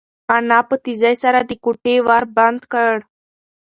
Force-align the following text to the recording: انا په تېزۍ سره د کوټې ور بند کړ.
انا 0.35 0.59
په 0.69 0.75
تېزۍ 0.83 1.15
سره 1.23 1.39
د 1.43 1.51
کوټې 1.63 1.95
ور 2.07 2.23
بند 2.35 2.61
کړ. 2.71 2.93